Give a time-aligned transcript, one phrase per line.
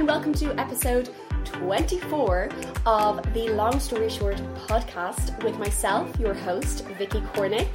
[0.00, 1.10] and welcome to episode
[1.44, 2.48] 24
[2.86, 7.68] of the Long Story Short podcast with myself, your host, Vicky Cornick.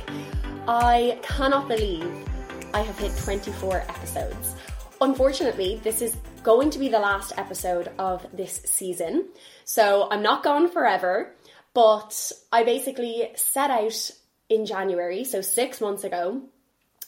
[0.68, 2.28] I cannot believe
[2.74, 4.56] I have hit 24 episodes.
[5.02, 9.28] Unfortunately, this is going to be the last episode of this season,
[9.64, 11.36] so I'm not gone forever,
[11.76, 14.10] but I basically set out
[14.50, 16.42] in January, so six months ago,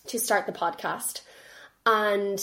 [0.10, 1.22] to start the podcast.
[1.88, 2.40] And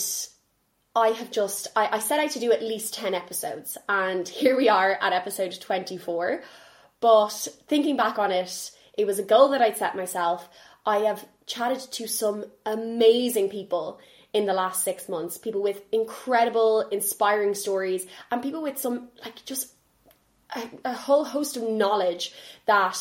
[0.95, 4.55] I have just, I, I set out to do at least 10 episodes, and here
[4.55, 6.41] we are at episode 24.
[7.01, 10.47] But thinking back on it, it was a goal that I'd set myself.
[10.85, 13.99] I have chatted to some amazing people
[14.33, 19.43] in the last six months, people with incredible, inspiring stories, and people with some, like,
[19.45, 19.73] just
[20.55, 22.33] a, a whole host of knowledge
[22.65, 22.97] that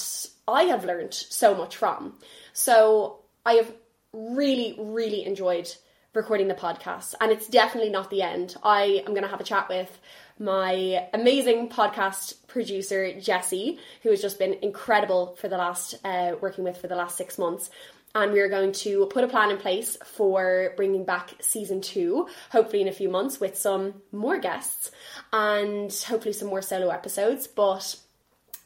[0.47, 2.15] I have learned so much from.
[2.53, 3.73] So I have
[4.13, 5.73] really, really enjoyed
[6.15, 8.57] recording the podcast, and it's definitely not the end.
[8.63, 9.99] I am going to have a chat with
[10.39, 16.63] my amazing podcast producer Jesse, who has just been incredible for the last uh, working
[16.63, 17.69] with for the last six months.
[18.15, 22.29] And we are going to put a plan in place for bringing back season two,
[22.51, 24.93] hopefully in a few months, with some more guests
[25.33, 27.49] and hopefully some more solo episodes.
[27.49, 27.97] But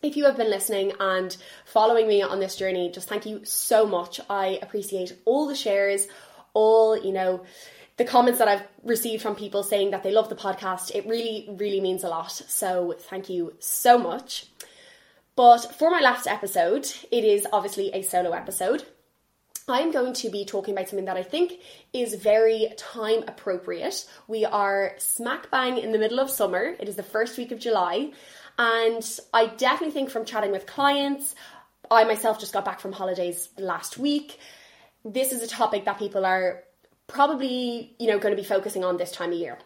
[0.02, 1.34] if you have been listening and
[1.64, 4.20] following me on this journey, just thank you so much.
[4.28, 6.06] I appreciate all the shares,
[6.58, 7.44] all, you know,
[7.98, 10.94] the comments that I've received from people saying that they love the podcast.
[10.94, 12.32] It really, really means a lot.
[12.32, 14.46] So thank you so much.
[15.36, 18.84] But for my last episode, it is obviously a solo episode.
[19.68, 21.60] I'm going to be talking about something that I think
[21.92, 24.06] is very time appropriate.
[24.26, 26.74] We are smack bang in the middle of summer.
[26.80, 28.12] It is the first week of July.
[28.58, 31.34] And I definitely think from chatting with clients,
[31.90, 34.38] I myself just got back from holidays last week.
[35.04, 36.64] This is a topic that people are
[37.06, 39.58] probably, you know, going to be focusing on this time of year.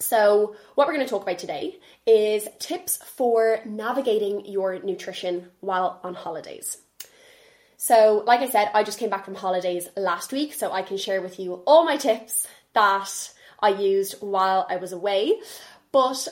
[0.00, 6.00] So, what we're going to talk about today is tips for navigating your nutrition while
[6.02, 6.78] on holidays.
[7.76, 10.96] So, like I said, I just came back from holidays last week, so I can
[10.96, 15.38] share with you all my tips that I used while I was away.
[15.92, 16.28] But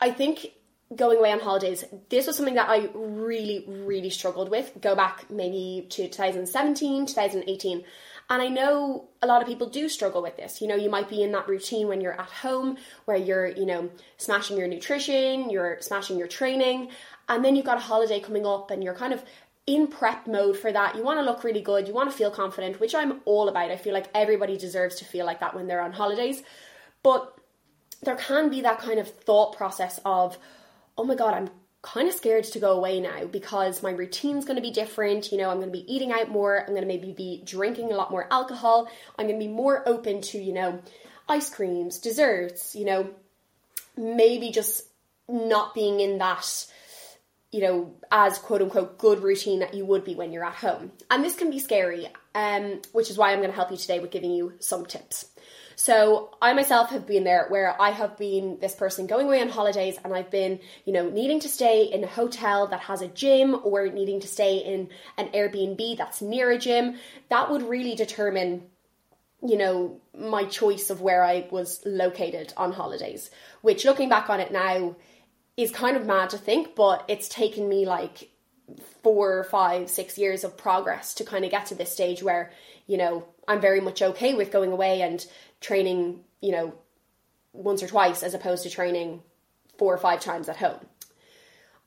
[0.00, 0.46] I think
[0.94, 4.72] going away on holidays, this was something that I really, really struggled with.
[4.80, 7.84] Go back maybe to 2017, 2018.
[8.28, 10.60] And I know a lot of people do struggle with this.
[10.60, 13.66] You know, you might be in that routine when you're at home where you're, you
[13.66, 16.90] know, smashing your nutrition, you're smashing your training,
[17.28, 19.24] and then you've got a holiday coming up and you're kind of
[19.66, 20.96] in prep mode for that.
[20.96, 23.70] You want to look really good, you want to feel confident, which I'm all about.
[23.70, 26.42] I feel like everybody deserves to feel like that when they're on holidays.
[27.02, 27.36] But
[28.02, 30.38] there can be that kind of thought process of,
[31.00, 31.48] oh my God, I'm
[31.82, 35.32] kind of scared to go away now because my routine's going to be different.
[35.32, 36.60] You know, I'm going to be eating out more.
[36.60, 38.86] I'm going to maybe be drinking a lot more alcohol.
[39.18, 40.82] I'm going to be more open to, you know,
[41.26, 43.08] ice creams, desserts, you know,
[43.96, 44.82] maybe just
[45.26, 46.66] not being in that
[47.50, 50.92] you know, as quote unquote good routine that you would be when you're at home.
[51.10, 53.98] And this can be scary, um, which is why I'm going to help you today
[54.00, 55.26] with giving you some tips.
[55.76, 59.48] So I myself have been there where I have been this person going away on
[59.48, 63.08] holidays and I've been, you know, needing to stay in a hotel that has a
[63.08, 66.96] gym or needing to stay in an Airbnb that's near a gym.
[67.30, 68.64] That would really determine
[69.42, 73.30] you know, my choice of where I was located on holidays,
[73.62, 74.96] which looking back on it now
[75.56, 78.29] is kind of mad to think, but it's taken me like
[79.02, 82.52] four, five, six years of progress to kind of get to this stage where,
[82.86, 85.24] you know, I'm very much okay with going away and
[85.60, 86.74] training, you know,
[87.52, 89.22] once or twice as opposed to training
[89.78, 90.80] four or five times at home.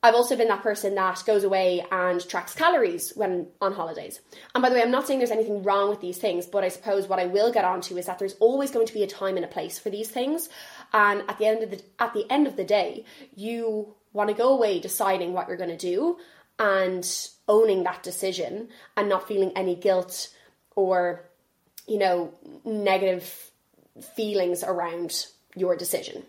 [0.04, 4.20] I've also been that person that goes away and tracks calories when on holidays.
[4.54, 6.68] And by the way, I'm not saying there's anything wrong with these things, but I
[6.68, 9.36] suppose what I will get onto is that there's always going to be a time
[9.36, 10.50] and a place for these things.
[10.92, 14.34] And at the end of the at the end of the day, you want to
[14.34, 16.18] go away deciding what you're going to do
[16.58, 20.28] and owning that decision and not feeling any guilt
[20.76, 21.24] or
[21.86, 22.32] you know
[22.64, 23.50] negative
[24.16, 26.24] feelings around your decision.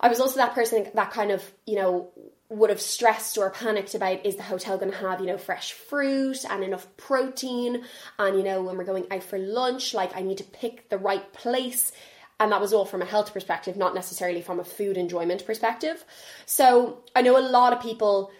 [0.00, 2.10] I was also that person that kind of, you know,
[2.48, 5.72] would have stressed or panicked about is the hotel going to have you know fresh
[5.72, 7.84] fruit and enough protein?
[8.18, 10.98] And you know when we're going out for lunch like i need to pick the
[10.98, 11.92] right place.
[12.38, 16.04] And that was all from a health perspective not necessarily from a food enjoyment perspective.
[16.44, 18.30] So i know a lot of people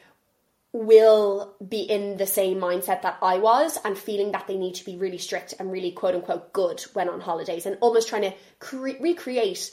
[0.72, 4.84] will be in the same mindset that i was and feeling that they need to
[4.84, 8.32] be really strict and really quote unquote good when on holidays and almost trying to
[8.58, 9.70] cre- recreate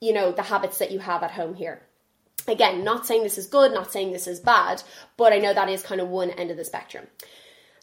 [0.00, 1.82] you know the habits that you have at home here
[2.48, 4.82] Again, not saying this is good, not saying this is bad,
[5.18, 7.06] but I know that is kind of one end of the spectrum.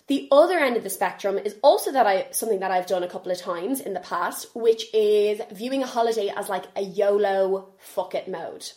[0.08, 3.08] The other end of the spectrum is also that I something that I've done a
[3.08, 7.74] couple of times in the past, which is viewing a holiday as like a YOLO
[7.78, 8.72] fuck it mode.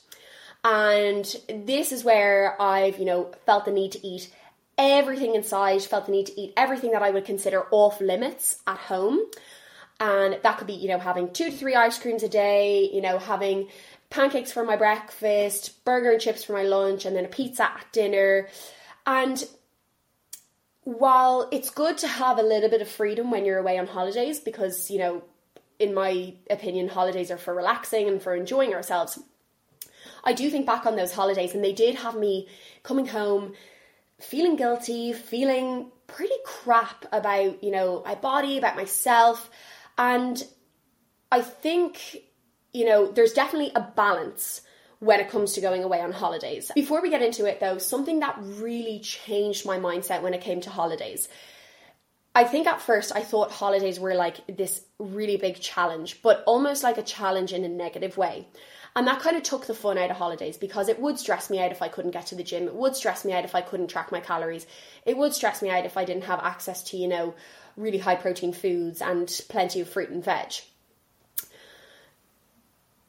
[0.64, 4.30] And this is where I've, you know, felt the need to eat
[4.76, 8.78] everything inside, felt the need to eat everything that I would consider off limits at
[8.78, 9.20] home.
[10.00, 13.00] And that could be, you know, having two to three ice creams a day, you
[13.00, 13.68] know, having
[14.10, 17.86] pancakes for my breakfast, burger and chips for my lunch, and then a pizza at
[17.92, 18.48] dinner.
[19.06, 19.44] And
[20.84, 24.40] while it's good to have a little bit of freedom when you're away on holidays,
[24.40, 25.22] because, you know,
[25.78, 29.18] in my opinion, holidays are for relaxing and for enjoying ourselves.
[30.28, 32.48] I do think back on those holidays, and they did have me
[32.82, 33.54] coming home
[34.20, 39.48] feeling guilty, feeling pretty crap about, you know, my body, about myself.
[39.96, 40.42] And
[41.32, 42.18] I think,
[42.74, 44.60] you know, there's definitely a balance
[44.98, 46.70] when it comes to going away on holidays.
[46.74, 50.60] Before we get into it though, something that really changed my mindset when it came
[50.62, 51.28] to holidays.
[52.34, 56.82] I think at first I thought holidays were like this really big challenge, but almost
[56.82, 58.46] like a challenge in a negative way.
[58.98, 61.60] And that kind of took the fun out of holidays because it would stress me
[61.60, 62.64] out if I couldn't get to the gym.
[62.64, 64.66] It would stress me out if I couldn't track my calories.
[65.06, 67.34] It would stress me out if I didn't have access to, you know,
[67.76, 70.54] really high protein foods and plenty of fruit and veg.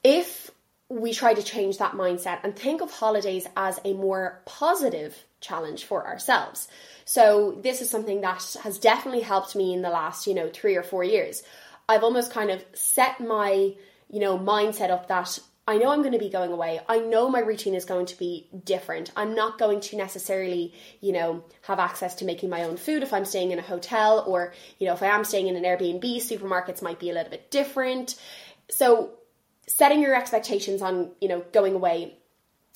[0.03, 0.51] If
[0.89, 5.86] we try to change that mindset and think of holidays as a more positive challenge
[5.86, 6.68] for ourselves.
[7.06, 10.75] So this is something that has definitely helped me in the last, you know, 3
[10.75, 11.41] or 4 years.
[11.88, 13.74] I've almost kind of set my,
[14.12, 15.39] you know, mindset up that
[15.69, 16.80] I know I'm going to be going away.
[16.89, 19.12] I know my routine is going to be different.
[19.16, 23.13] I'm not going to necessarily, you know, have access to making my own food if
[23.13, 26.04] I'm staying in a hotel or, you know, if I am staying in an Airbnb,
[26.04, 28.19] supermarkets might be a little bit different.
[28.71, 29.12] So,
[29.68, 32.18] setting your expectations on, you know, going away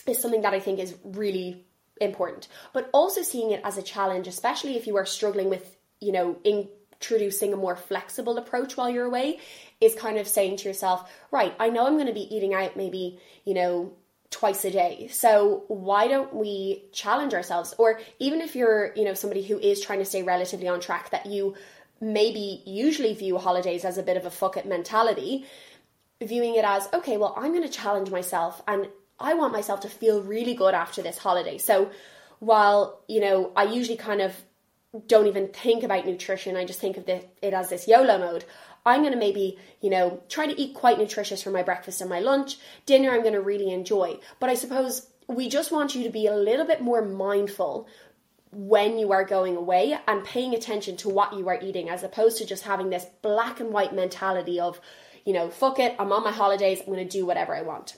[0.06, 1.66] is something that I think is really
[2.00, 2.48] important.
[2.74, 6.38] But also seeing it as a challenge, especially if you are struggling with, you know,
[6.44, 6.68] in
[7.04, 9.40] introducing a more flexible approach while you're away
[9.84, 12.78] is kind of saying to yourself, right, I know I'm going to be eating out
[12.78, 13.94] maybe, you know,
[14.30, 15.10] twice a day.
[15.12, 17.74] So why don't we challenge ourselves?
[17.78, 21.12] Or even if you're, you know, somebody who is trying to stay relatively on track,
[21.12, 21.56] that you
[22.02, 25.46] maybe usually view holidays as a bit of a fuck it mentality,
[26.22, 28.88] viewing it as, okay, well, I'm going to challenge myself and
[29.20, 31.58] I want myself to feel really good after this holiday.
[31.58, 31.92] So
[32.40, 34.36] while, you know, I usually kind of
[35.08, 36.56] don't even think about nutrition.
[36.56, 38.46] I just think of it as this YOLO mode.
[38.86, 42.10] I'm going to maybe, you know, try to eat quite nutritious for my breakfast and
[42.10, 42.58] my lunch.
[42.86, 44.20] Dinner, I'm going to really enjoy.
[44.40, 47.88] But I suppose we just want you to be a little bit more mindful
[48.52, 52.38] when you are going away and paying attention to what you are eating as opposed
[52.38, 54.80] to just having this black and white mentality of,
[55.26, 57.96] you know, fuck it, I'm on my holidays, I'm going to do whatever I want.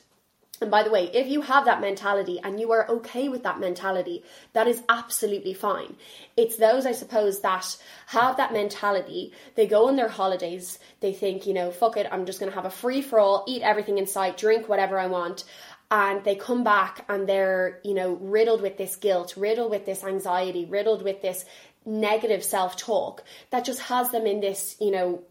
[0.62, 3.60] And by the way, if you have that mentality and you are okay with that
[3.60, 4.24] mentality,
[4.54, 5.96] that is absolutely fine.
[6.38, 9.34] It's those, I suppose, that have that mentality.
[9.56, 12.56] They go on their holidays, they think, you know, fuck it, I'm just going to
[12.56, 15.44] have a free for all, eat everything in sight, drink whatever I want.
[15.92, 20.04] And they come back and they're, you know, riddled with this guilt, riddled with this
[20.04, 21.46] anxiety, riddled with this
[21.86, 25.22] negative self talk that just has them in this, you know,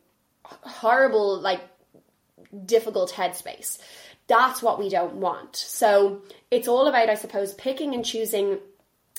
[0.45, 1.61] horrible, like,
[2.67, 3.79] difficult headspace.
[4.27, 5.57] That's what we don't want.
[5.57, 8.59] So it's all about, I suppose, picking and choosing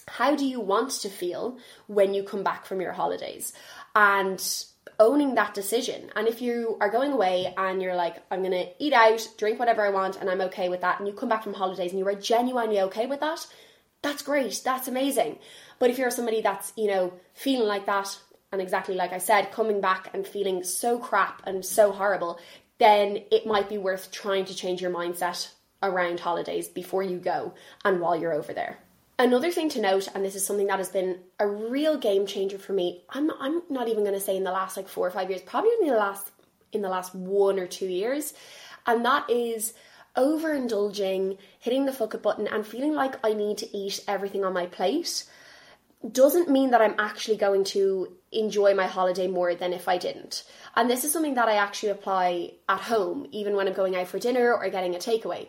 [0.07, 1.57] how do you want to feel
[1.88, 3.54] when you come back from your holidays
[3.96, 4.44] and
[5.00, 6.10] owning that decision.
[6.16, 9.60] And if you are going away and you're like, I'm going to eat out, drink
[9.60, 12.00] whatever I want, and I'm okay with that, and you come back from holidays and
[12.00, 13.46] you are genuinely okay with that,
[14.01, 14.62] that's great.
[14.63, 15.39] That's amazing.
[15.79, 18.18] But if you're somebody that's, you know, feeling like that,
[18.51, 22.39] and exactly like I said, coming back and feeling so crap and so horrible,
[22.77, 25.50] then it might be worth trying to change your mindset
[25.82, 27.53] around holidays before you go
[27.84, 28.79] and while you're over there.
[29.17, 32.58] Another thing to note, and this is something that has been a real game changer
[32.58, 33.03] for me.
[33.10, 35.41] I'm I'm not even going to say in the last like four or five years,
[35.41, 36.32] probably in the last
[36.74, 38.34] in the last one or two years,
[38.86, 39.74] and that is
[40.17, 44.51] overindulging, hitting the fuck it button, and feeling like I need to eat everything on
[44.53, 45.24] my plate
[46.12, 50.43] doesn't mean that I'm actually going to enjoy my holiday more than if I didn't.
[50.75, 54.07] And this is something that I actually apply at home, even when I'm going out
[54.07, 55.47] for dinner or getting a takeaway.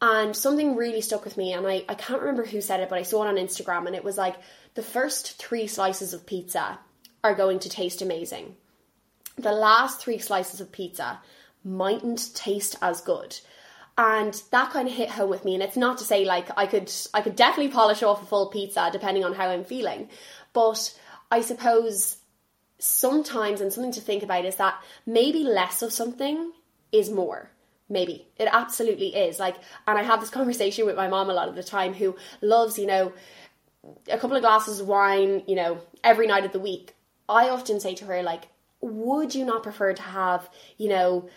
[0.00, 2.98] And something really stuck with me, and I, I can't remember who said it, but
[2.98, 4.36] I saw it on Instagram, and it was like
[4.74, 6.78] the first three slices of pizza
[7.24, 8.56] are going to taste amazing.
[9.38, 11.20] The last three slices of pizza
[11.64, 13.38] mightn't taste as good
[13.98, 16.66] and that kind of hit home with me and it's not to say like i
[16.66, 20.08] could i could definitely polish off a full pizza depending on how i'm feeling
[20.52, 20.98] but
[21.30, 22.18] i suppose
[22.78, 24.74] sometimes and something to think about is that
[25.06, 26.52] maybe less of something
[26.92, 27.50] is more.
[27.88, 28.26] Maybe.
[28.36, 29.38] It absolutely is.
[29.38, 32.16] Like and i have this conversation with my mom a lot of the time who
[32.40, 33.12] loves you know
[34.10, 36.96] a couple of glasses of wine, you know, every night of the week,
[37.28, 38.48] I often say to her, like,
[38.80, 41.28] would you not prefer to have, you know,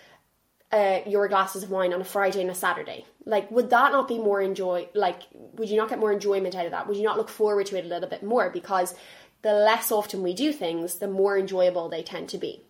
[0.72, 3.06] uh, your glasses of wine on a Friday and a Saturday?
[3.26, 4.90] Like, would that not be more enjoy?
[4.94, 6.88] Like, would you not get more enjoyment out of that?
[6.88, 8.50] Would you not look forward to it a little bit more?
[8.50, 8.96] Because
[9.42, 12.64] the less often we do things, the more enjoyable they tend to be.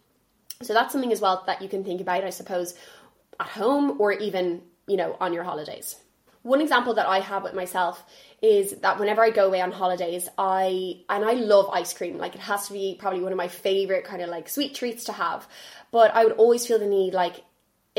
[0.61, 2.73] So that's something as well that you can think about, I suppose,
[3.39, 5.95] at home or even, you know, on your holidays.
[6.41, 8.01] One example that I have with myself
[8.41, 12.17] is that whenever I go away on holidays, I and I love ice cream.
[12.17, 15.05] Like it has to be probably one of my favorite kind of like sweet treats
[15.05, 15.47] to have.
[15.91, 17.43] But I would always feel the need like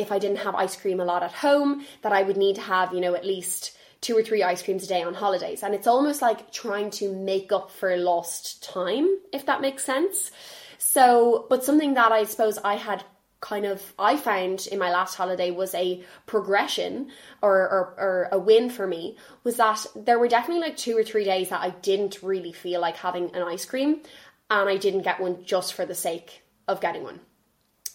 [0.00, 2.62] if I didn't have ice cream a lot at home, that I would need to
[2.62, 5.62] have, you know, at least two or three ice creams a day on holidays.
[5.62, 10.30] And it's almost like trying to make up for lost time, if that makes sense.
[10.78, 13.04] So, but something that I suppose I had
[13.40, 18.38] kind of I found in my last holiday was a progression or, or, or, a
[18.38, 21.71] win for me was that there were definitely like two or three days that I
[21.71, 24.02] didn't really feel like having an ice cream
[24.50, 27.21] and I didn't get one just for the sake of getting one.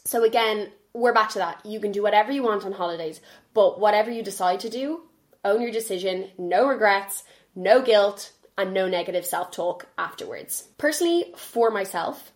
[0.05, 1.63] So again, we're back to that.
[1.65, 3.19] You can do whatever you want on holidays,
[3.53, 5.01] but whatever you decide to do,
[5.43, 7.23] own your decision, no regrets,
[7.53, 10.69] no guilt, and no negative self talk afterwards.
[10.77, 12.31] Personally, for myself,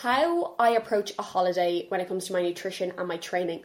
[0.00, 3.62] how I approach a holiday when it comes to my nutrition and my training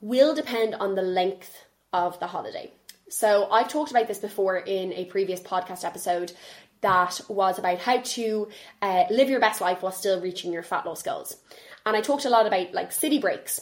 [0.00, 1.56] will depend on the length
[1.92, 2.72] of the holiday.
[3.08, 6.32] So, I've talked about this before in a previous podcast episode
[6.80, 8.48] that was about how to
[8.82, 11.36] uh, live your best life while still reaching your fat loss goals.
[11.86, 13.60] And I talked a lot about like city breaks.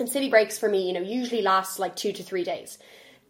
[0.00, 2.78] And city breaks for me, you know, usually last like two to three days.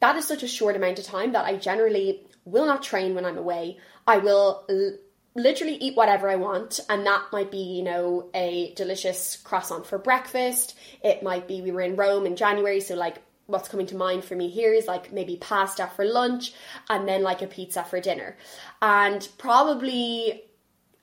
[0.01, 3.25] That is such a short amount of time that I generally will not train when
[3.25, 3.79] I'm away.
[4.07, 4.97] I will l-
[5.35, 9.99] literally eat whatever I want, and that might be, you know, a delicious croissant for
[9.99, 10.79] breakfast.
[11.03, 14.25] It might be we were in Rome in January, so like what's coming to mind
[14.25, 16.53] for me here is like maybe pasta for lunch
[16.89, 18.37] and then like a pizza for dinner.
[18.81, 20.45] And probably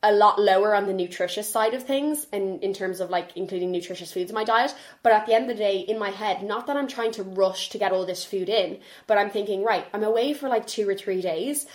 [0.07, 3.71] a lot lower on the nutritious side of things and in terms of like including
[3.71, 4.73] nutritious foods in my diet
[5.03, 7.23] but at the end of the day in my head not that i'm trying to
[7.23, 10.65] rush to get all this food in but i'm thinking right i'm away for like
[10.65, 11.65] two or three days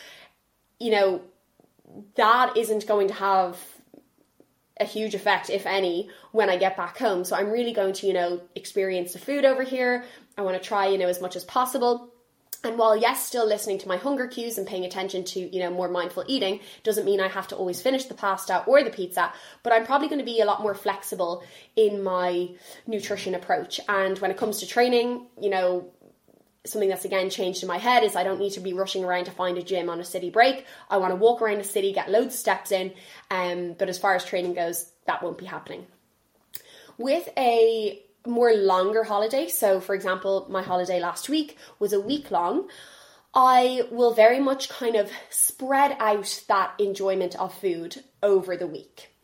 [0.81, 1.21] you know
[2.15, 3.59] that isn't going to have
[4.81, 7.25] a huge effect, if any, when I get back home.
[7.25, 10.05] So I'm really going to, you know, experience the food over here.
[10.37, 12.12] I want to try, you know, as much as possible.
[12.65, 15.71] And while yes, still listening to my hunger cues and paying attention to, you know,
[15.71, 19.33] more mindful eating doesn't mean I have to always finish the pasta or the pizza,
[19.63, 21.43] but I'm probably going to be a lot more flexible
[21.75, 22.51] in my
[22.87, 23.81] nutrition approach.
[23.89, 25.91] And when it comes to training, you know,
[26.65, 29.25] something that's again changed in my head is I don't need to be rushing around
[29.25, 30.65] to find a gym on a city break.
[30.89, 32.93] I want to walk around the city, get loads of steps in.
[33.31, 35.87] Um, but as far as training goes, that won't be happening.
[36.99, 42.31] With a more longer holiday, so for example, my holiday last week was a week
[42.31, 42.69] long.
[43.35, 49.15] I will very much kind of spread out that enjoyment of food over the week.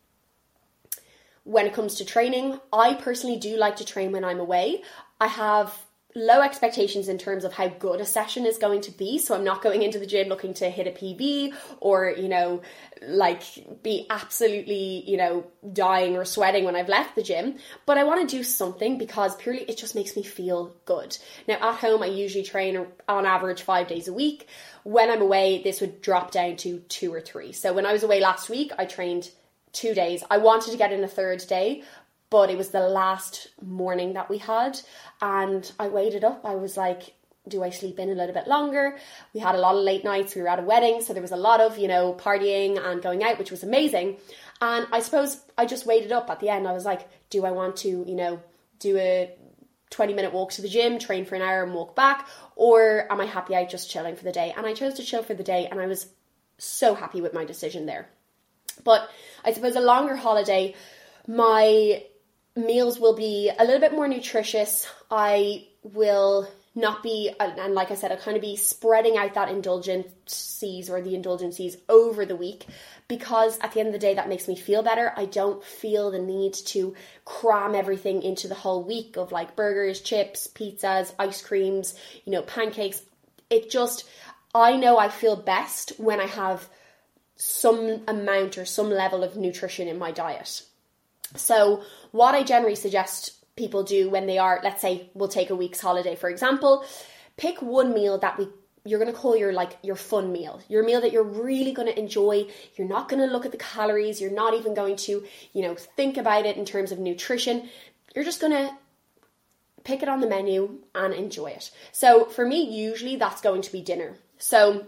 [1.45, 4.83] When it comes to training, I personally do like to train when I'm away.
[5.21, 5.75] I have
[6.19, 9.19] low expectations in terms of how good a session is going to be.
[9.19, 12.63] So I'm not going into the gym looking to hit a PB or, you know,
[13.03, 13.43] like
[13.83, 17.57] be absolutely, you know, dying or sweating when I've left the gym.
[17.87, 21.17] But I want to do something because purely it just makes me feel good.
[21.47, 24.49] Now at home, I usually train on average five days a week.
[24.83, 27.53] When I'm away, this would drop down to two or three.
[27.53, 29.31] So when I was away last week, I trained
[29.73, 30.25] two days.
[30.31, 31.83] I wanted to get in a third day,
[32.31, 34.81] but it was the last morning that we had
[35.23, 36.45] and I waited up.
[36.45, 37.15] I was like,
[37.49, 38.99] do I sleep in a little bit longer?
[39.33, 40.35] We had a lot of late nights.
[40.35, 43.03] We were at a wedding, so there was a lot of, you know, partying and
[43.03, 44.19] going out, which was amazing.
[44.61, 46.69] And I suppose I just waited up at the end.
[46.69, 48.41] I was like, do I want to, you know,
[48.79, 49.35] do a
[49.91, 53.21] 20 minute walk to the gym, train for an hour and walk back, or am
[53.21, 54.53] I happy out just chilling for the day?
[54.57, 56.07] And I chose to chill for the day and I was
[56.59, 58.09] so happy with my decision there.
[58.85, 59.09] But
[59.45, 60.75] I suppose a longer holiday,
[61.27, 62.03] my
[62.59, 64.87] meals will be a little bit more nutritious.
[65.11, 69.35] I will not be, uh, and like I said, I'll kind of be spreading out
[69.35, 72.67] that indulgencies or the indulgencies over the week
[73.09, 75.13] because at the end of the day, that makes me feel better.
[75.17, 80.01] I don't feel the need to cram everything into the whole week of like burgers,
[80.01, 83.03] chips, pizzas, ice creams, you know, pancakes.
[83.51, 84.05] It just,
[84.55, 86.69] I know I feel best when I have
[87.37, 90.63] some amount or some level of nutrition in my diet.
[91.37, 95.57] So, what I generally suggest people do when they are, let's say, we'll take a
[95.57, 96.85] week's holiday, for example,
[97.37, 98.49] pick one meal that we
[98.85, 101.89] you're going to call your like your fun meal your meal that you're really going
[101.89, 102.47] to enjoy.
[102.77, 105.75] You're not going to look at the calories you're not even going to you know
[105.75, 107.69] think about it in terms of nutrition.
[108.15, 108.75] You're just going to
[109.85, 111.71] pick it on the menu and enjoy it.
[111.93, 114.17] So for me usually that's going to be dinner.
[114.39, 114.87] So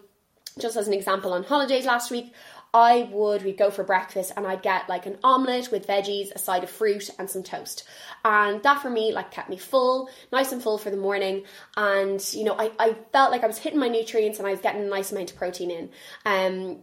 [0.59, 2.33] just as an example, on holidays last week,
[2.73, 6.39] I would, we'd go for breakfast and I'd get like an omelette with veggies, a
[6.39, 7.85] side of fruit, and some toast.
[8.25, 11.45] And that for me, like, kept me full, nice and full for the morning.
[11.77, 14.61] And, you know, I, I felt like I was hitting my nutrients and I was
[14.61, 15.91] getting a nice amount of protein in.
[16.25, 16.79] Um,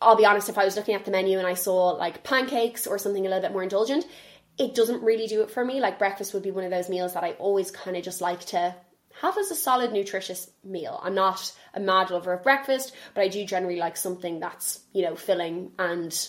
[0.00, 2.86] I'll be honest, if I was looking at the menu and I saw like pancakes
[2.86, 4.06] or something a little bit more indulgent,
[4.58, 5.80] it doesn't really do it for me.
[5.80, 8.40] Like breakfast would be one of those meals that I always kind of just like
[8.46, 8.74] to
[9.20, 11.00] have as a solid, nutritious meal.
[11.02, 15.02] I'm not a mad lover of breakfast, but I do generally like something that's, you
[15.02, 16.28] know, filling and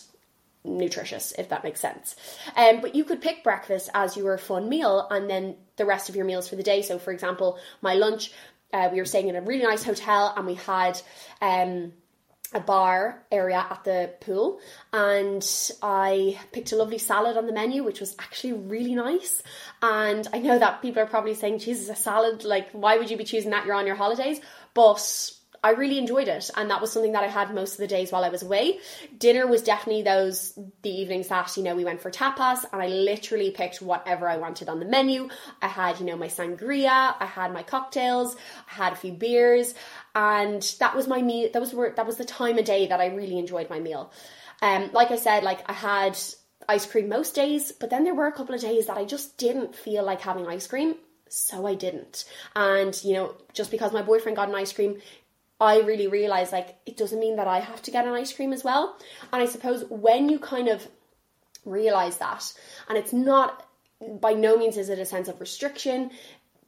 [0.63, 2.15] nutritious, if that makes sense.
[2.55, 6.15] Um, but you could pick breakfast as your fun meal and then the rest of
[6.15, 6.81] your meals for the day.
[6.81, 8.31] So, for example, my lunch,
[8.73, 10.99] uh, we were staying in a really nice hotel and we had.
[11.41, 11.93] Um,
[12.55, 14.59] a bar area at the pool
[14.93, 15.45] and
[15.83, 19.43] I picked a lovely salad on the menu which was actually really nice.
[19.81, 23.17] And I know that people are probably saying Jesus a salad like why would you
[23.17, 23.65] be choosing that?
[23.65, 24.39] You're on your holidays.
[24.73, 25.31] But
[25.63, 28.11] I really enjoyed it, and that was something that I had most of the days
[28.11, 28.79] while I was away.
[29.17, 32.87] Dinner was definitely those the evenings that you know we went for tapas, and I
[32.87, 35.29] literally picked whatever I wanted on the menu.
[35.61, 38.35] I had you know my sangria, I had my cocktails,
[38.69, 39.73] I had a few beers,
[40.13, 41.49] and that was my meal.
[41.51, 44.11] That was where that was the time of day that I really enjoyed my meal.
[44.61, 46.17] Um, like I said, like I had
[46.67, 49.37] ice cream most days, but then there were a couple of days that I just
[49.37, 50.95] didn't feel like having ice cream
[51.29, 52.25] so I didn't.
[52.55, 55.01] And, you know, just because my boyfriend got an ice cream
[55.59, 58.53] I really realized like it doesn't mean that I have to get an ice cream
[58.53, 58.97] as well.
[59.31, 60.85] And I suppose when you kind of
[61.65, 62.53] realize that,
[62.89, 63.65] and it's not
[64.21, 66.11] by no means is it a sense of restriction,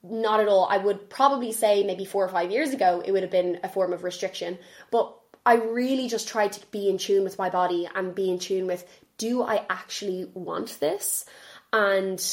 [0.04, 0.68] not at all.
[0.70, 3.70] I would probably say maybe four or five years ago it would have been a
[3.70, 4.58] form of restriction,
[4.92, 5.14] but
[5.46, 8.68] I really just tried to be in tune with my body and be in tune
[8.68, 8.86] with
[9.18, 11.26] do I actually want this?
[11.74, 12.24] And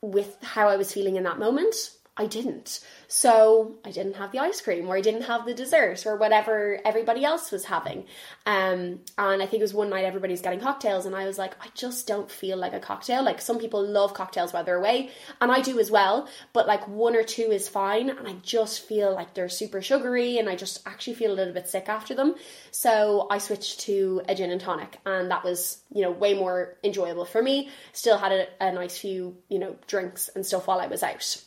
[0.00, 1.74] with how I was feeling in that moment,
[2.20, 2.80] I didn't.
[3.08, 6.78] So I didn't have the ice cream or I didn't have the dessert or whatever
[6.84, 8.04] everybody else was having.
[8.44, 11.54] Um, and I think it was one night everybody's getting cocktails and I was like,
[11.64, 13.24] I just don't feel like a cocktail.
[13.24, 15.08] Like some people love cocktails while they're away
[15.40, 18.86] and I do as well, but like one or two is fine and I just
[18.86, 22.14] feel like they're super sugary and I just actually feel a little bit sick after
[22.14, 22.34] them.
[22.70, 26.76] So I switched to a gin and tonic and that was, you know, way more
[26.84, 27.70] enjoyable for me.
[27.94, 31.42] Still had a, a nice few, you know, drinks and stuff while I was out.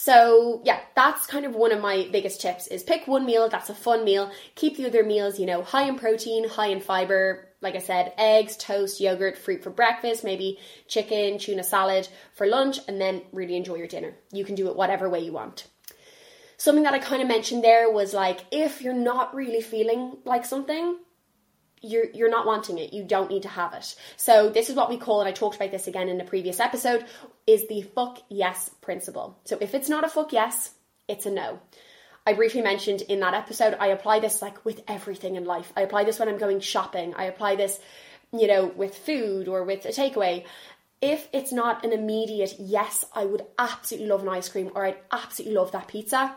[0.00, 3.68] So yeah, that's kind of one of my biggest tips is pick one meal that's
[3.68, 4.30] a fun meal.
[4.54, 7.48] Keep the other meals, you know, high in protein, high in fiber.
[7.60, 12.78] Like I said, eggs, toast, yogurt, fruit for breakfast, maybe chicken, tuna salad for lunch,
[12.86, 14.14] and then really enjoy your dinner.
[14.32, 15.66] You can do it whatever way you want.
[16.58, 20.44] Something that I kind of mentioned there was like if you're not really feeling like
[20.44, 20.96] something,
[21.82, 22.92] you're you're not wanting it.
[22.92, 23.94] You don't need to have it.
[24.16, 26.60] So this is what we call and i talked about this again in a previous
[26.60, 27.04] episode
[27.46, 29.38] is the fuck yes principle.
[29.44, 30.70] So if it's not a fuck yes
[31.06, 31.60] it's a no.
[32.26, 35.72] I briefly mentioned in that episode i apply this like with everything in life.
[35.76, 37.14] I apply this when i'm going shopping.
[37.14, 37.78] I apply this
[38.32, 40.44] you know with food or with a takeaway.
[41.00, 44.98] If it's not an immediate yes i would absolutely love an ice cream or i'd
[45.12, 46.36] absolutely love that pizza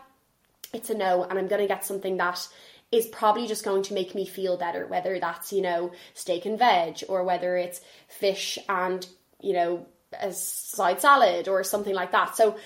[0.72, 2.46] it's a no and i'm going to get something that
[2.92, 6.58] is probably just going to make me feel better, whether that's, you know, steak and
[6.58, 9.06] veg or whether it's fish and,
[9.40, 9.86] you know,
[10.20, 12.36] a side salad or something like that.
[12.36, 12.56] So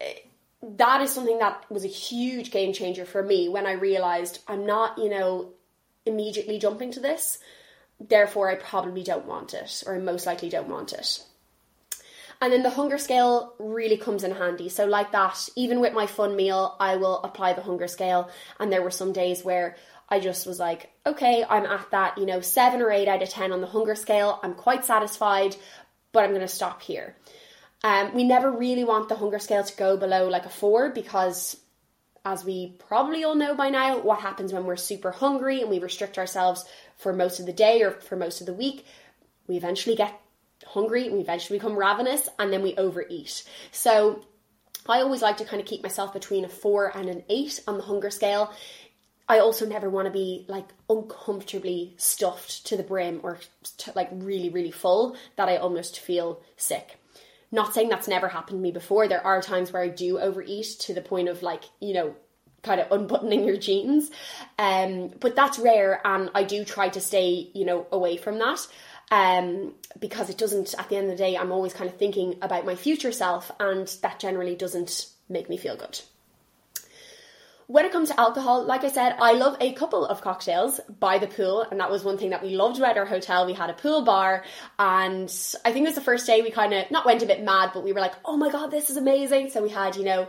[0.00, 0.14] eh,
[0.62, 4.66] that is something that was a huge game changer for me when I realized I'm
[4.66, 5.50] not, you know,
[6.04, 7.38] immediately jumping to this.
[8.00, 11.22] Therefore, I probably don't want it, or I most likely don't want it.
[12.40, 14.68] And then the hunger scale really comes in handy.
[14.68, 18.30] So, like that, even with my fun meal, I will apply the hunger scale.
[18.60, 19.76] And there were some days where
[20.08, 23.28] I just was like, okay, I'm at that, you know, seven or eight out of
[23.28, 24.38] 10 on the hunger scale.
[24.42, 25.56] I'm quite satisfied,
[26.12, 27.16] but I'm going to stop here.
[27.82, 31.56] Um, we never really want the hunger scale to go below like a four because,
[32.24, 35.78] as we probably all know by now, what happens when we're super hungry and we
[35.78, 36.64] restrict ourselves
[36.96, 38.84] for most of the day or for most of the week,
[39.46, 40.20] we eventually get
[40.66, 43.44] hungry, we eventually become ravenous, and then we overeat.
[43.72, 44.24] So
[44.88, 47.76] I always like to kind of keep myself between a four and an eight on
[47.76, 48.52] the hunger scale.
[49.28, 53.38] I also never want to be like uncomfortably stuffed to the brim or
[53.78, 56.96] to, like really, really full that I almost feel sick.
[57.50, 59.08] Not saying that's never happened to me before.
[59.08, 62.14] There are times where I do overeat to the point of like, you know,
[62.62, 64.10] kind of unbuttoning your jeans.
[64.58, 68.66] Um, but that's rare and I do try to stay, you know, away from that
[69.10, 72.36] um, because it doesn't, at the end of the day, I'm always kind of thinking
[72.42, 76.00] about my future self, and that generally doesn't make me feel good.
[77.68, 81.18] When it comes to alcohol, like I said, I love a couple of cocktails by
[81.18, 83.44] the pool, and that was one thing that we loved about our hotel.
[83.44, 84.44] We had a pool bar,
[84.78, 85.28] and
[85.64, 87.72] I think it was the first day we kind of not went a bit mad,
[87.74, 89.50] but we were like, oh my god, this is amazing.
[89.50, 90.28] So we had, you know,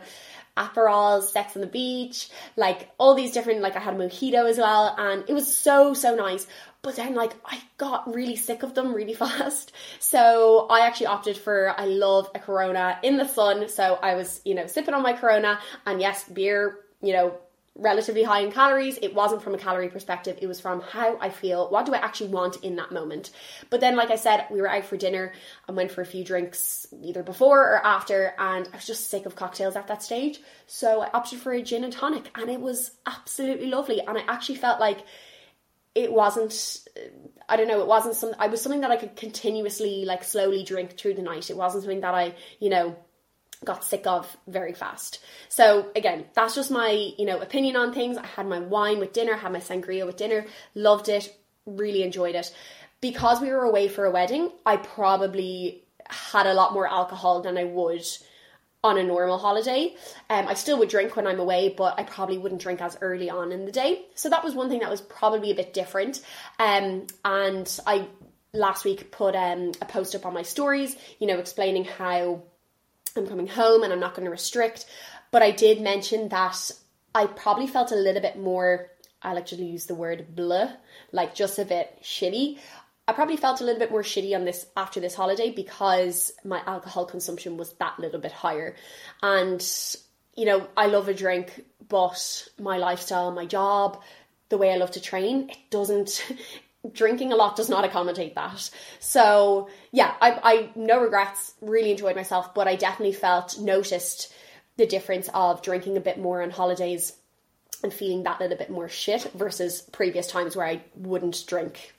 [0.58, 4.58] Aperol, Sex on the Beach, like all these different, like I had a mojito as
[4.58, 6.48] well, and it was so, so nice.
[6.82, 9.72] But then, like, I got really sick of them really fast.
[10.00, 13.68] So I actually opted for, I love a Corona in the sun.
[13.70, 17.38] So I was, you know, sipping on my Corona, and yes, beer, you know,
[17.78, 18.98] relatively high in calories.
[19.02, 21.98] It wasn't from a calorie perspective, it was from how I feel, what do I
[21.98, 23.32] actually want in that moment.
[23.70, 25.34] But then, like I said, we were out for dinner
[25.68, 29.26] and went for a few drinks either before or after, and I was just sick
[29.26, 30.40] of cocktails at that stage.
[30.66, 34.02] So I opted for a gin and tonic, and it was absolutely lovely.
[34.02, 35.06] And I actually felt like
[35.96, 36.86] it wasn't
[37.50, 40.64] I don't know, it wasn't some I was something that I could continuously like slowly
[40.64, 41.50] drink through the night.
[41.50, 42.96] It wasn't something that I, you know,
[43.66, 45.20] got sick of very fast.
[45.50, 48.18] So again, that's just my, you know, opinion on things.
[48.18, 52.36] I had my wine with dinner, had my sangria with dinner, loved it, really enjoyed
[52.36, 52.54] it.
[53.02, 57.58] Because we were away for a wedding, I probably had a lot more alcohol than
[57.58, 58.06] I would
[58.84, 59.96] on a normal holiday.
[60.30, 63.30] Um, I still would drink when I'm away, but I probably wouldn't drink as early
[63.30, 64.06] on in the day.
[64.16, 66.22] So that was one thing that was probably a bit different.
[66.60, 68.08] Um, and I
[68.54, 72.44] last week put um, a post up on my stories, you know, explaining how
[73.18, 74.86] I'm coming home and I'm not going to restrict.
[75.32, 76.72] But I did mention that
[77.14, 78.90] I probably felt a little bit more,
[79.22, 80.72] I like to use the word blah,
[81.12, 82.60] like just a bit shitty.
[83.08, 86.62] I probably felt a little bit more shitty on this after this holiday because my
[86.66, 88.76] alcohol consumption was that little bit higher.
[89.24, 89.66] And,
[90.36, 94.02] you know, I love a drink, but my lifestyle, my job,
[94.50, 96.22] the way I love to train, it doesn't
[96.94, 98.70] drinking a lot does not accommodate that.
[99.00, 104.34] So yeah, I, I no regrets, really enjoyed myself, but I definitely felt noticed
[104.78, 107.14] the difference of drinking a bit more on holidays
[107.84, 111.94] and feeling that little bit more shit versus previous times where I wouldn't drink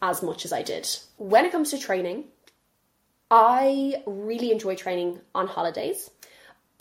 [0.00, 0.88] as much as I did.
[1.16, 2.24] When it comes to training,
[3.30, 6.10] I really enjoy training on holidays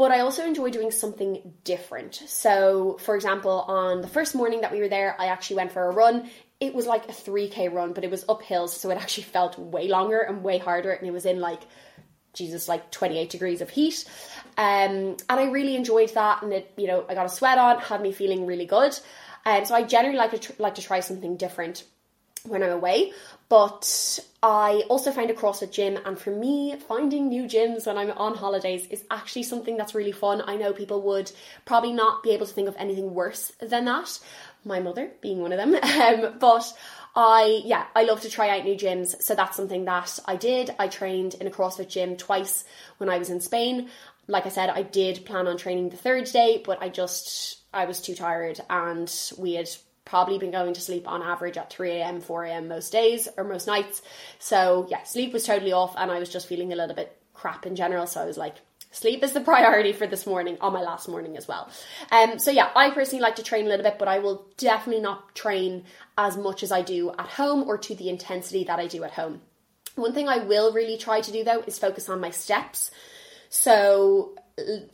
[0.01, 2.15] but I also enjoy doing something different.
[2.25, 5.83] So, for example, on the first morning that we were there, I actually went for
[5.83, 6.27] a run
[6.61, 9.87] it was like a 3k run, but it was uphills, so it actually felt way
[9.87, 11.61] longer and way harder, and it was in like
[12.33, 14.05] Jesus, like 28 degrees of heat.
[14.57, 17.79] Um, and I really enjoyed that, and it, you know, I got a sweat on,
[17.79, 18.97] had me feeling really good.
[19.43, 21.83] Um, so I generally like to tr- like to try something different
[22.43, 23.11] when I'm away.
[23.49, 28.11] But I also find a CrossFit gym, and for me, finding new gyms when I'm
[28.11, 30.41] on holidays is actually something that's really fun.
[30.45, 31.31] I know people would
[31.65, 34.19] probably not be able to think of anything worse than that,
[34.63, 35.75] my mother being one of them.
[36.01, 36.73] Um, but
[37.15, 39.21] I, yeah, I love to try out new gyms.
[39.21, 40.73] So that's something that I did.
[40.79, 42.63] I trained in a CrossFit gym twice
[42.97, 43.89] when I was in Spain.
[44.27, 47.85] Like I said, I did plan on training the third day, but I just, I
[47.85, 49.69] was too tired and we had
[50.05, 52.67] probably been going to sleep on average at 3 a.m., 4 a.m.
[52.67, 54.01] most days or most nights.
[54.39, 57.65] So yeah, sleep was totally off and I was just feeling a little bit crap
[57.65, 58.07] in general.
[58.07, 58.55] So I was like,
[58.91, 61.69] Sleep is the priority for this morning, on my last morning as well.
[62.11, 65.01] Um, so yeah, I personally like to train a little bit, but I will definitely
[65.01, 65.85] not train
[66.17, 69.11] as much as I do at home or to the intensity that I do at
[69.11, 69.41] home.
[69.95, 72.91] One thing I will really try to do though is focus on my steps.
[73.49, 74.35] So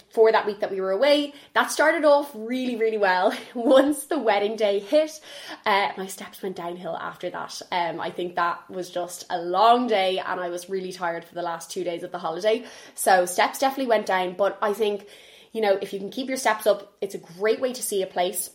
[0.10, 1.34] for that week that we were away.
[1.54, 3.34] That started off really, really well.
[3.54, 5.20] Once the wedding day hit,
[5.66, 7.62] uh, my steps went downhill after that.
[7.72, 11.36] Um, I think that was just a long day and I was really tired for
[11.36, 12.66] the last two days of the holiday.
[12.96, 15.08] So steps definitely went down, but I think,
[15.52, 18.02] you know, if you can keep your steps up, it's a great way to see
[18.02, 18.50] a place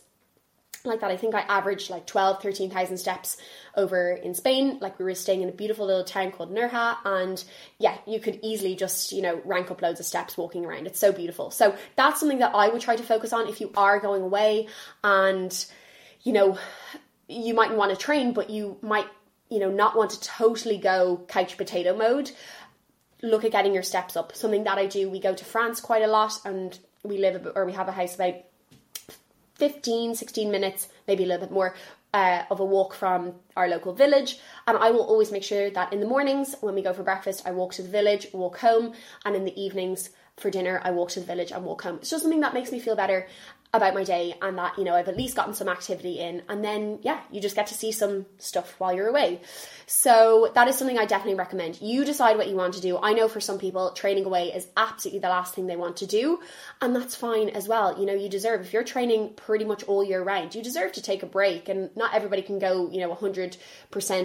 [0.85, 1.11] like that.
[1.11, 3.37] I think I averaged like 12, 13,000 steps
[3.75, 4.79] over in Spain.
[4.81, 6.97] Like we were staying in a beautiful little town called Nerja.
[7.05, 7.43] And
[7.79, 10.87] yeah, you could easily just, you know, rank up loads of steps walking around.
[10.87, 11.51] It's so beautiful.
[11.51, 14.67] So that's something that I would try to focus on if you are going away
[15.03, 15.65] and,
[16.21, 16.57] you know,
[17.27, 19.07] you mightn't want to train, but you might,
[19.49, 22.31] you know, not want to totally go couch potato mode.
[23.21, 24.35] Look at getting your steps up.
[24.35, 27.65] Something that I do, we go to France quite a lot and we live or
[27.65, 28.35] we have a house about
[29.63, 31.73] 15, 16 minutes, maybe a little bit more
[32.13, 34.39] uh, of a walk from our local village.
[34.67, 37.43] And I will always make sure that in the mornings when we go for breakfast,
[37.45, 38.91] I walk to the village, walk home,
[39.23, 41.99] and in the evenings for dinner, I walk to the village and walk home.
[42.01, 43.25] It's just something that makes me feel better
[43.73, 46.43] about my day and that, you know, I've at least gotten some activity in.
[46.47, 49.41] And then, yeah, you just get to see some stuff while you're away.
[49.87, 51.81] So that is something I definitely recommend.
[51.81, 52.99] You decide what you want to do.
[52.99, 56.05] I know for some people, training away is absolutely the last thing they want to
[56.05, 56.39] do.
[56.81, 57.99] And that's fine as well.
[57.99, 61.01] You know, you deserve, if you're training pretty much all year round, you deserve to
[61.01, 61.67] take a break.
[61.67, 63.57] And not everybody can go, you know, 100%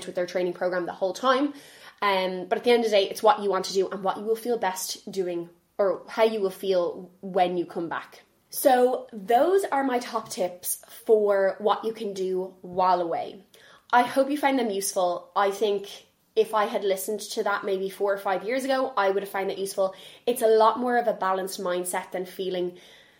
[0.07, 1.55] with their training program the whole time.
[2.03, 4.05] Um, but at the end of the day, it's what you want to do and
[4.05, 8.25] what you will feel best doing or how you will feel when you come back.
[8.51, 13.45] So, those are my top tips for what you can do while away.
[13.93, 15.31] I hope you find them useful.
[15.37, 15.89] I think
[16.35, 19.33] if I had listened to that maybe four or five years ago, I would have
[19.33, 19.95] found it useful.
[20.27, 22.79] It's a lot more of a balanced mindset than feeling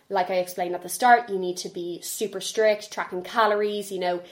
[0.09, 3.99] like I explained at the start, you need to be super strict, tracking calories, you
[3.99, 4.23] know,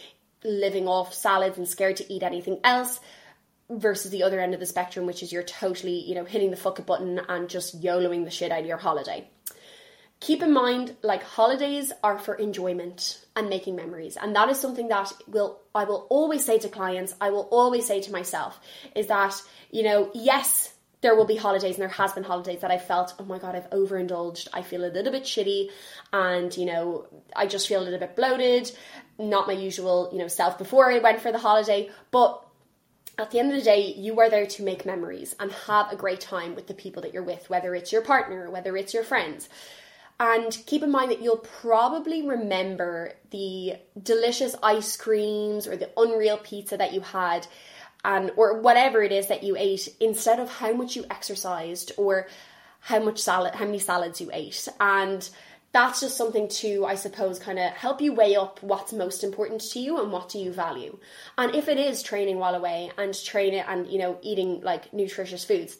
[0.43, 2.99] living off salads and scared to eat anything else
[3.69, 6.57] versus the other end of the spectrum, which is you're totally, you know, hitting the
[6.57, 9.29] fuck button and just YOLOing the shit out of your holiday.
[10.19, 14.17] Keep in mind, like holidays are for enjoyment and making memories.
[14.17, 17.85] And that is something that will I will always say to clients, I will always
[17.85, 18.59] say to myself,
[18.95, 22.71] is that, you know, yes, there will be holidays and there has been holidays that
[22.71, 24.49] I felt, oh my god, I've overindulged.
[24.51, 25.69] I feel a little bit shitty
[26.11, 28.71] and, you know, I just feel a little bit bloated,
[29.19, 31.91] not my usual, you know, self before I went for the holiday.
[32.09, 32.43] But
[33.19, 35.95] at the end of the day, you are there to make memories and have a
[35.95, 39.03] great time with the people that you're with, whether it's your partner, whether it's your
[39.03, 39.47] friends.
[40.19, 46.37] And keep in mind that you'll probably remember the delicious ice creams or the unreal
[46.37, 47.45] pizza that you had
[48.03, 52.27] and or whatever it is that you ate instead of how much you exercised or
[52.79, 54.67] how much salad how many salads you ate.
[54.79, 55.29] And
[55.71, 59.61] that's just something to, I suppose, kind of help you weigh up what's most important
[59.71, 60.97] to you and what do you value.
[61.37, 65.43] And if it is training while away and training and, you know, eating like nutritious
[65.43, 65.77] foods,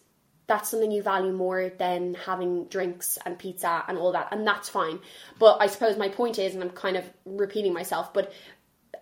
[0.48, 4.30] that's something you value more than having drinks and pizza and all that.
[4.32, 5.00] And that's fine.
[5.40, 8.32] But I suppose my point is, and I'm kind of repeating myself, but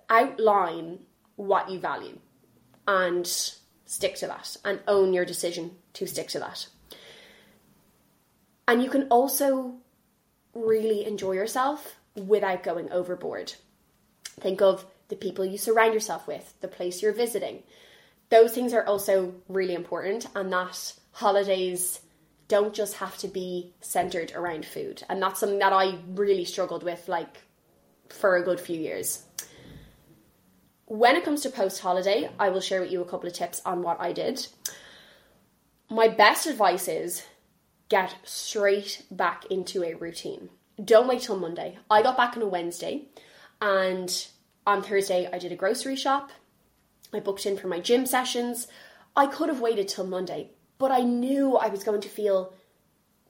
[0.10, 0.99] outline
[1.36, 2.17] what you value
[2.88, 3.27] and
[3.86, 6.67] stick to that and own your decision to stick to that.
[8.67, 9.75] And you can also
[10.55, 13.53] really enjoy yourself without going overboard.
[14.39, 17.62] Think of the people you surround yourself with, the place you're visiting.
[18.29, 22.01] Those things are also really important, and that holidays
[22.49, 25.01] don't just have to be centered around food.
[25.10, 27.38] And that's something that I really struggled with, like,
[28.10, 29.23] for a good few years.
[30.88, 33.62] When it comes to post holiday, I will share with you a couple of tips
[33.65, 34.45] on what I did.
[35.89, 37.23] My best advice is
[37.88, 40.49] get straight back into a routine.
[40.84, 41.80] Don't wait till Monday.
[41.89, 43.06] I got back on a Wednesday
[43.62, 44.28] and
[44.67, 46.32] on Thursday I did a grocery shop.
[47.13, 48.67] I booked in for my gym sessions.
[49.15, 52.53] I could have waited till Monday, but I knew I was going to feel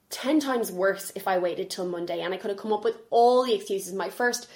[0.10, 2.98] 10 times worse if I waited till Monday and I could have come up with
[3.10, 3.94] all the excuses.
[3.94, 4.48] My first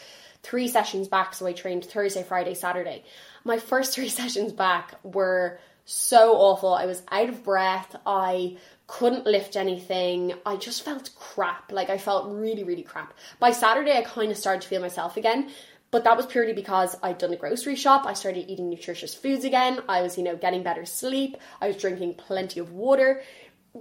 [0.43, 3.03] three sessions back, so I trained Thursday, Friday, Saturday.
[3.43, 6.73] My first three sessions back were so awful.
[6.73, 7.95] I was out of breath.
[8.05, 10.33] I couldn't lift anything.
[10.45, 11.71] I just felt crap.
[11.71, 13.13] Like I felt really, really crap.
[13.39, 15.49] By Saturday, I kind of started to feel myself again.
[15.91, 18.05] But that was purely because I'd done a grocery shop.
[18.05, 19.79] I started eating nutritious foods again.
[19.89, 21.37] I was, you know, getting better sleep.
[21.59, 23.23] I was drinking plenty of water.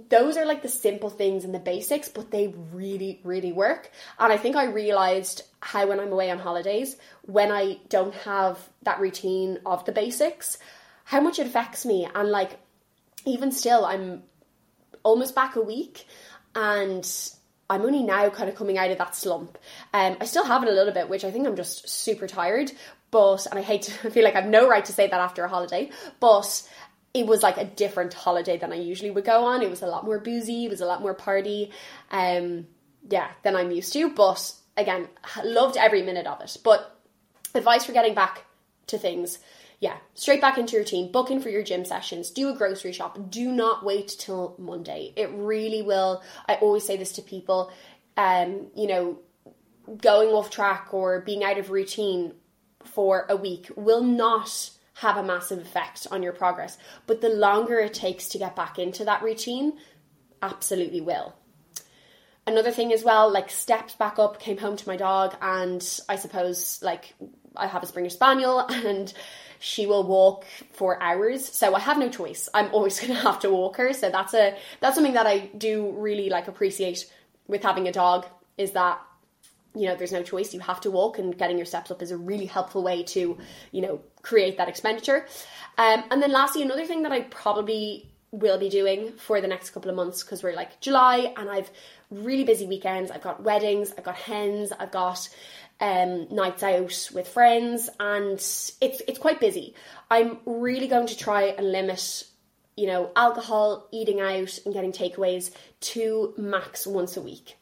[0.09, 3.91] Those are like the simple things and the basics, but they really, really work.
[4.17, 8.57] And I think I realized how when I'm away on holidays, when I don't have
[8.83, 10.57] that routine of the basics,
[11.03, 12.07] how much it affects me.
[12.13, 12.59] And like,
[13.25, 14.23] even still, I'm
[15.03, 16.05] almost back a week
[16.55, 17.05] and
[17.69, 19.57] I'm only now kind of coming out of that slump.
[19.93, 22.71] Um, I still have it a little bit, which I think I'm just super tired.
[23.11, 25.43] But and I hate to I feel like I've no right to say that after
[25.43, 26.67] a holiday, but
[27.13, 29.61] it was like a different holiday than I usually would go on.
[29.61, 31.71] It was a lot more boozy, it was a lot more party,
[32.11, 32.67] um,
[33.09, 34.09] yeah, than I'm used to.
[34.11, 35.07] But again,
[35.43, 36.57] loved every minute of it.
[36.63, 36.95] But
[37.55, 38.45] advice for getting back
[38.87, 39.39] to things
[39.79, 42.91] yeah, straight back into your routine, book in for your gym sessions, do a grocery
[42.91, 43.17] shop.
[43.29, 45.13] Do not wait till Monday.
[45.15, 46.21] It really will.
[46.47, 47.71] I always say this to people,
[48.17, 49.19] um, you know,
[50.01, 52.33] going off track or being out of routine
[52.83, 56.77] for a week will not have a massive effect on your progress.
[57.07, 59.77] But the longer it takes to get back into that routine,
[60.41, 61.35] absolutely will.
[62.45, 66.17] Another thing as well, like stepped back up, came home to my dog, and I
[66.17, 67.13] suppose like
[67.55, 69.13] I have a Springer Spaniel, and
[69.59, 71.45] she will walk for hours.
[71.45, 72.49] So I have no choice.
[72.53, 73.93] I'm always going to have to walk her.
[73.93, 77.11] So that's a that's something that I do really like appreciate
[77.47, 78.25] with having a dog
[78.57, 79.01] is that
[79.75, 82.11] you know there's no choice you have to walk and getting your steps up is
[82.11, 83.37] a really helpful way to
[83.71, 85.27] you know create that expenditure
[85.77, 89.69] um, and then lastly another thing that i probably will be doing for the next
[89.69, 91.69] couple of months because we're like july and i've
[92.09, 95.29] really busy weekends i've got weddings i've got hens i've got
[95.79, 99.75] um, nights out with friends, and it's it's quite busy.
[100.09, 102.25] I'm really going to try and limit,
[102.75, 107.55] you know, alcohol, eating out, and getting takeaways to max once a week.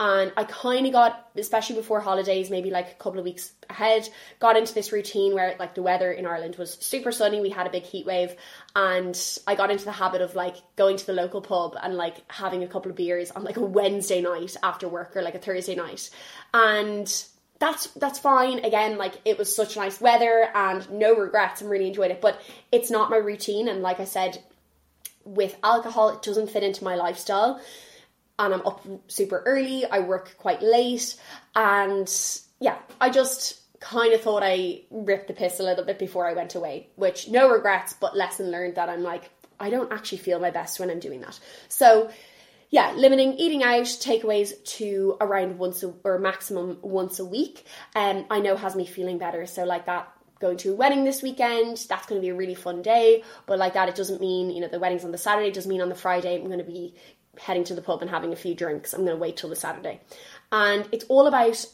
[0.00, 4.08] And I kind of got, especially before holidays, maybe like a couple of weeks ahead,
[4.40, 7.40] got into this routine where like the weather in Ireland was super sunny.
[7.40, 8.34] We had a big heat wave,
[8.74, 12.16] and I got into the habit of like going to the local pub and like
[12.30, 15.38] having a couple of beers on like a Wednesday night after work or like a
[15.38, 16.10] Thursday night.
[16.52, 17.24] And
[17.58, 18.64] that's that's fine.
[18.64, 21.62] Again, like it was such nice weather and no regrets.
[21.62, 22.40] I'm really enjoyed it, but
[22.72, 23.68] it's not my routine.
[23.68, 24.42] And like I said,
[25.24, 27.60] with alcohol, it doesn't fit into my lifestyle.
[28.38, 29.84] and I'm up super early.
[29.86, 31.16] I work quite late,
[31.54, 32.10] and
[32.60, 36.32] yeah, I just kind of thought I ripped the piss a little bit before I
[36.32, 40.40] went away, which no regrets, but lesson learned that I'm like, I don't actually feel
[40.40, 41.38] my best when I'm doing that.
[41.68, 42.10] So,
[42.74, 48.26] yeah, limiting eating out, takeaways to around once a, or maximum once a week, um,
[48.28, 49.46] I know has me feeling better.
[49.46, 51.86] So, like that going to a wedding this weekend.
[51.88, 53.22] That's going to be a really fun day.
[53.46, 55.70] But like that, it doesn't mean, you know, the wedding's on the Saturday, it doesn't
[55.70, 56.96] mean on the Friday I'm going to be
[57.38, 58.92] heading to the pub and having a few drinks.
[58.92, 60.00] I'm going to wait till the Saturday.
[60.50, 61.64] And it's all about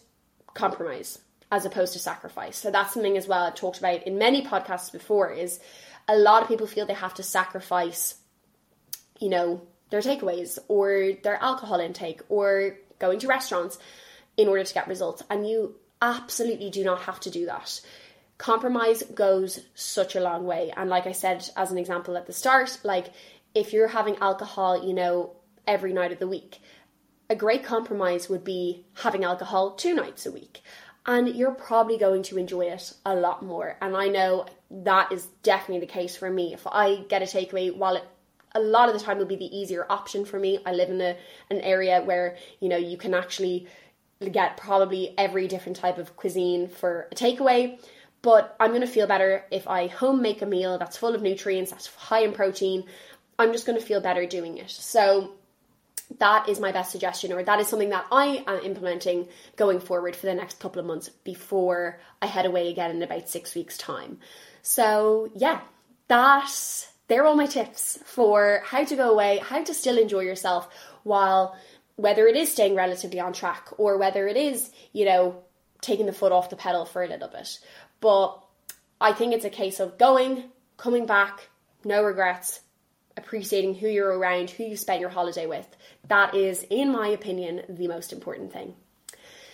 [0.52, 1.18] compromise
[1.50, 2.58] as opposed to sacrifice.
[2.58, 5.60] So that's something as well I've talked about in many podcasts before is
[6.08, 8.16] a lot of people feel they have to sacrifice,
[9.18, 13.78] you know, their takeaways or their alcohol intake or going to restaurants
[14.36, 15.22] in order to get results.
[15.30, 17.80] And you absolutely do not have to do that
[18.40, 20.72] compromise goes such a long way.
[20.74, 23.12] And like I said, as an example at the start, like
[23.54, 26.58] if you're having alcohol, you know, every night of the week,
[27.28, 30.62] a great compromise would be having alcohol two nights a week.
[31.04, 33.76] And you're probably going to enjoy it a lot more.
[33.82, 36.54] And I know that is definitely the case for me.
[36.54, 38.04] If I get a takeaway, while it
[38.54, 40.58] a lot of the time will be the easier option for me.
[40.66, 41.16] I live in a
[41.50, 43.66] an area where, you know, you can actually
[44.32, 47.78] get probably every different type of cuisine for a takeaway
[48.22, 51.22] but I'm going to feel better if I home make a meal that's full of
[51.22, 52.84] nutrients, that's high in protein.
[53.38, 54.70] I'm just going to feel better doing it.
[54.70, 55.32] So
[56.18, 60.16] that is my best suggestion, or that is something that I am implementing going forward
[60.16, 63.78] for the next couple of months before I head away again in about six weeks'
[63.78, 64.18] time.
[64.62, 65.60] So, yeah,
[66.08, 70.68] that they're all my tips for how to go away, how to still enjoy yourself
[71.02, 71.56] while
[71.96, 75.42] whether it is staying relatively on track or whether it is, you know,
[75.80, 77.58] taking the foot off the pedal for a little bit.
[78.00, 78.40] But
[79.00, 80.44] I think it's a case of going,
[80.76, 81.48] coming back,
[81.84, 82.60] no regrets,
[83.16, 85.66] appreciating who you're around, who you spent your holiday with.
[86.06, 88.76] That is, in my opinion, the most important thing.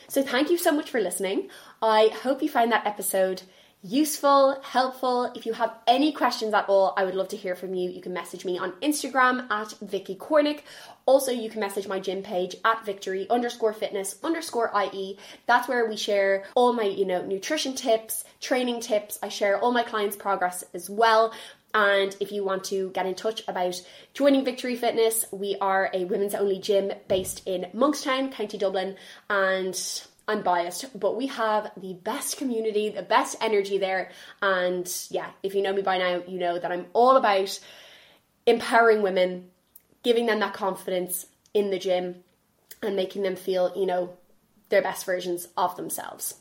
[0.09, 1.49] So, thank you so much for listening.
[1.81, 3.42] I hope you found that episode
[3.83, 5.31] useful, helpful.
[5.35, 7.91] If you have any questions at all, I would love to hear from you.
[7.91, 10.61] You can message me on Instagram at Vicky Cornick.
[11.07, 15.19] Also, you can message my gym page at victory underscore fitness underscore IE.
[15.47, 19.19] That's where we share all my, you know, nutrition tips, training tips.
[19.23, 21.33] I share all my clients' progress as well.
[21.75, 23.81] And if you want to get in touch about
[24.15, 28.97] joining Victory Fitness, we are a women's only gym based in Monkstown, County Dublin,
[29.29, 29.75] and
[30.29, 34.11] I'm biased, but we have the best community, the best energy there.
[34.43, 37.59] And yeah, if you know me by now, you know that I'm all about
[38.45, 39.51] empowering women,
[40.03, 42.25] giving them that confidence in the gym,
[42.83, 44.17] and making them feel, you know,
[44.69, 46.35] their best versions of themselves.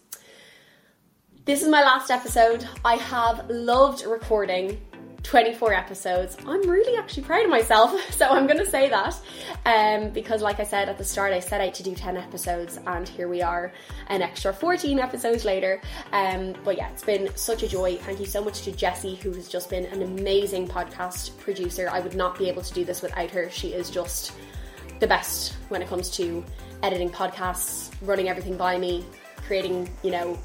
[1.45, 2.67] This is my last episode.
[2.83, 4.81] I have loved recording
[5.25, 6.37] 24 episodes.
[6.45, 9.19] I'm really actually proud of myself, so I'm going to say that.
[9.65, 12.79] Um, because, like I said at the start, I set out to do 10 episodes,
[12.85, 13.73] and here we are,
[14.07, 15.81] an extra 14 episodes later.
[16.13, 17.97] Um, but yeah, it's been such a joy.
[17.97, 21.89] Thank you so much to Jessie, who has just been an amazing podcast producer.
[21.91, 23.49] I would not be able to do this without her.
[23.49, 24.31] She is just
[24.99, 26.45] the best when it comes to
[26.83, 29.03] editing podcasts, running everything by me,
[29.47, 30.39] creating, you know,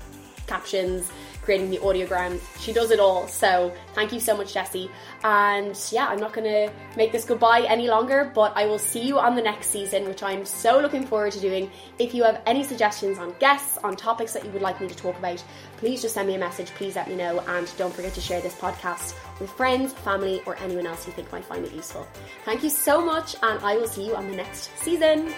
[0.46, 1.10] captions
[1.42, 2.40] creating the audiograms.
[2.58, 3.26] She does it all.
[3.28, 4.90] So thank you so much, Jessie.
[5.24, 9.02] And yeah, I'm not going to make this goodbye any longer, but I will see
[9.02, 11.70] you on the next season, which I'm so looking forward to doing.
[11.98, 14.96] If you have any suggestions on guests, on topics that you would like me to
[14.96, 15.42] talk about,
[15.76, 16.68] please just send me a message.
[16.70, 17.40] Please let me know.
[17.48, 21.30] And don't forget to share this podcast with friends, family, or anyone else you think
[21.32, 22.06] might find it useful.
[22.44, 25.32] Thank you so much, and I will see you on the next season.